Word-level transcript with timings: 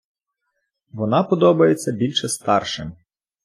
Вона 0.91 1.23
подобається 1.23 1.91
більше 1.91 2.29
старшим. 2.29 2.93